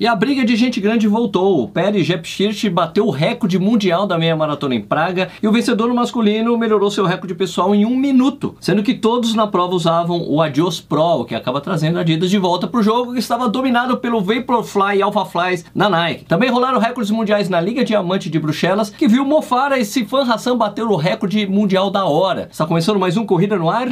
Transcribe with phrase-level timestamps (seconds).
[0.00, 1.62] E a briga de gente grande voltou.
[1.62, 5.92] O Pérez Jepchirch bateu o recorde mundial da meia maratona em Praga e o vencedor
[5.92, 10.40] masculino melhorou seu recorde pessoal em um minuto, sendo que todos na prova usavam o
[10.40, 13.98] Adios Pro, que acaba trazendo a Adidas de volta para o jogo que estava dominado
[13.98, 16.24] pelo Vaporfly e Alphaflys da Nike.
[16.24, 20.56] Também rolaram recordes mundiais na Liga Diamante de Bruxelas, que viu Mofara e Sifan Hassan
[20.56, 22.48] bater o recorde mundial da hora.
[22.50, 23.88] Está começando mais um Corrida no Ar.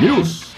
[0.00, 0.49] News.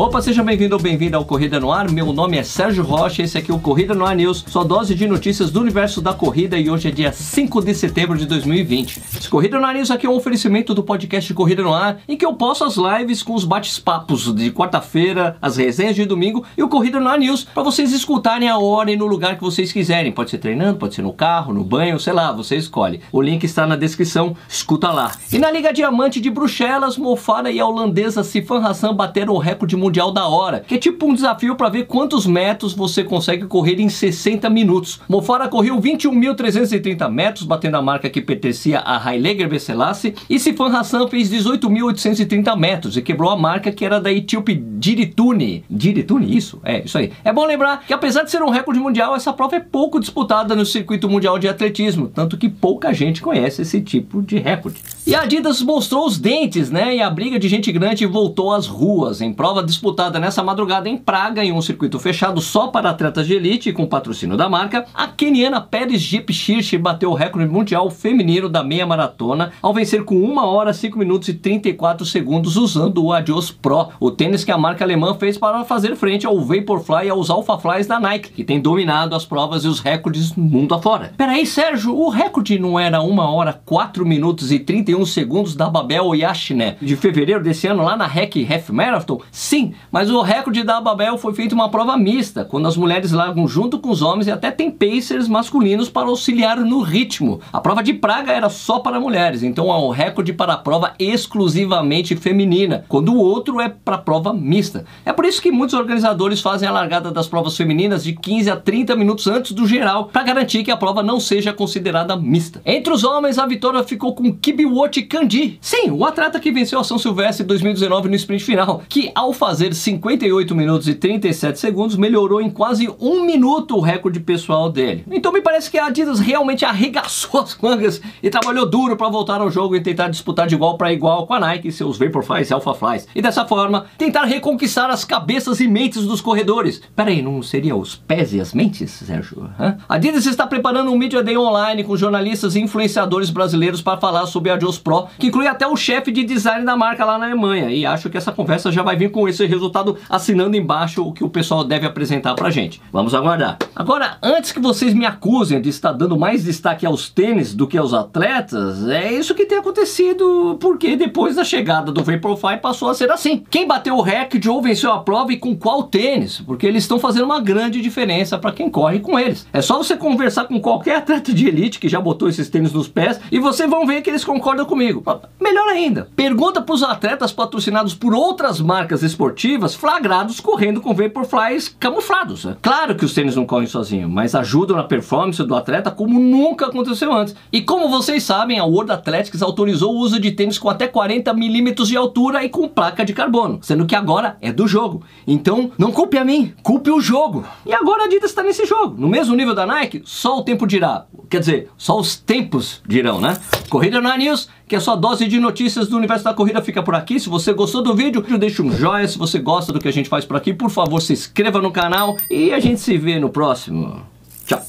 [0.00, 1.90] Opa, seja bem-vindo ou bem-vinda ao Corrida no Ar.
[1.90, 4.94] Meu nome é Sérgio Rocha, esse aqui é o Corrida no Ar News, sua dose
[4.94, 8.98] de notícias do universo da corrida e hoje é dia 5 de setembro de 2020.
[9.18, 12.16] Esse Corrida no Ar News aqui é um oferecimento do podcast Corrida no Ar, em
[12.16, 16.62] que eu posto as lives com os bate-papos de quarta-feira, as resenhas de domingo e
[16.62, 19.70] o Corrida no Ar News para vocês escutarem a hora e no lugar que vocês
[19.70, 20.12] quiserem.
[20.12, 23.02] Pode ser treinando, pode ser no carro, no banho, sei lá, você escolhe.
[23.12, 25.12] O link está na descrição, escuta lá.
[25.30, 29.76] E na Liga Diamante de Bruxelas, Mofara e a holandesa Sifan Hassan bateram o recorde
[29.76, 33.46] mundial Mundial da Hora, que é tipo um desafio para ver quantos metros você consegue
[33.46, 35.00] correr em 60 minutos.
[35.08, 41.08] Mofara correu 21.330 metros, batendo a marca que pertencia a Haile Besselassie, e Sifan Hassan
[41.08, 45.64] fez 18.830 metros e quebrou a marca que era da etíope Diritune.
[45.68, 46.60] Diritune, isso?
[46.62, 47.10] É, isso aí.
[47.24, 50.54] É bom lembrar que apesar de ser um recorde mundial, essa prova é pouco disputada
[50.54, 54.80] no circuito mundial de atletismo, tanto que pouca gente conhece esse tipo de recorde.
[55.04, 56.94] E a Adidas mostrou os dentes, né?
[56.94, 60.98] E a briga de gente grande voltou às ruas em prova disputada nessa madrugada em
[60.98, 65.06] Praga, em um circuito fechado só para atletas de elite com patrocínio da marca, a
[65.06, 70.36] keniana Pérez Jepchirch bateu o recorde mundial feminino da meia maratona ao vencer com 1
[70.36, 74.84] hora, 5 minutos e 34 segundos usando o Adios Pro, o tênis que a marca
[74.84, 79.16] alemã fez para fazer frente ao Vaporfly e aos Alphaflys da Nike, que tem dominado
[79.16, 81.14] as provas e os recordes mundo afora.
[81.16, 86.14] Peraí, Sérgio, o recorde não era 1 hora, 4 minutos e 31 segundos da Babel
[86.14, 89.22] Yashine de fevereiro desse ano lá na REC Half Marathon?
[89.32, 89.59] Sim,
[89.90, 93.78] mas o recorde da Babel foi feito uma prova mista, quando as mulheres largam junto
[93.78, 97.40] com os homens e até tem pacers masculinos para auxiliar no ritmo.
[97.52, 100.92] A prova de Praga era só para mulheres, então há um recorde para a prova
[100.98, 104.84] exclusivamente feminina, quando o outro é para a prova mista.
[105.04, 108.56] É por isso que muitos organizadores fazem a largada das provas femininas de 15 a
[108.56, 112.60] 30 minutos antes do geral, para garantir que a prova não seja considerada mista.
[112.64, 115.58] Entre os homens, a vitória ficou com Kibiwot Kandi.
[115.60, 119.49] Sim, o atleta que venceu a São Silvestre 2019 no sprint final, que ao fazer
[119.50, 125.04] fazer 58 minutos e 37 segundos, melhorou em quase um minuto o recorde pessoal dele.
[125.10, 129.40] Então me parece que a Adidas realmente arregaçou as mangas e trabalhou duro para voltar
[129.40, 132.48] ao jogo e tentar disputar de igual para igual com a Nike e seus Vaporflies
[132.48, 133.08] e Alphaflies.
[133.12, 136.80] E dessa forma, tentar reconquistar as cabeças e mentes dos corredores.
[136.94, 139.50] Peraí, não seria os pés e as mentes, Sérgio?
[139.58, 139.78] Hã?
[139.88, 144.26] A Adidas está preparando um Media Day online com jornalistas e influenciadores brasileiros para falar
[144.26, 147.26] sobre a Adios Pro, que inclui até o chefe de design da marca lá na
[147.26, 147.68] Alemanha.
[147.72, 151.24] E acho que essa conversa já vai vir com esse resultado assinando embaixo o que
[151.24, 152.80] o pessoal deve apresentar pra gente.
[152.92, 153.58] Vamos aguardar.
[153.74, 157.78] Agora, antes que vocês me acusem de estar dando mais destaque aos tênis do que
[157.78, 162.94] aos atletas, é isso que tem acontecido porque depois da chegada do Vaporfly passou a
[162.94, 163.44] ser assim.
[163.50, 166.40] Quem bateu o recorde ou venceu a prova e com qual tênis?
[166.40, 169.46] Porque eles estão fazendo uma grande diferença para quem corre com eles.
[169.52, 172.88] É só você conversar com qualquer atleta de elite que já botou esses tênis nos
[172.88, 175.02] pés e vocês vão ver que eles concordam comigo.
[175.40, 179.29] Melhor ainda, pergunta para os atletas patrocinados por outras marcas esportivas
[179.74, 182.44] flagrados correndo com Vaporflies camuflados.
[182.44, 182.56] Né?
[182.62, 186.66] Claro que os tênis não correm sozinhos, mas ajudam na performance do atleta como nunca
[186.66, 187.34] aconteceu antes.
[187.52, 191.32] E como vocês sabem, a World Athletics autorizou o uso de tênis com até 40
[191.34, 195.02] milímetros de altura e com placa de carbono, sendo que agora é do jogo.
[195.26, 197.44] Então, não culpe a mim, culpe o jogo.
[197.64, 198.96] E agora a Adidas está nesse jogo.
[198.98, 201.04] No mesmo nível da Nike, só o tempo dirá.
[201.28, 203.36] Quer dizer, só os tempos dirão, né?
[203.68, 206.94] Corrida na News que a sua dose de notícias do universo da corrida fica por
[206.94, 207.18] aqui.
[207.18, 209.08] Se você gostou do vídeo, deixa um joinha.
[209.08, 211.70] Se você gosta do que a gente faz por aqui, por favor, se inscreva no
[211.70, 214.02] canal e a gente se vê no próximo.
[214.46, 214.60] Tchau!